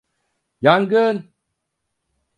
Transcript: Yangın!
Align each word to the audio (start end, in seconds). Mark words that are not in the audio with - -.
Yangın! 0.61 1.31